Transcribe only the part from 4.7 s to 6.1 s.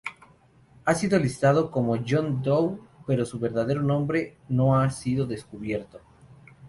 ha sido descubierto.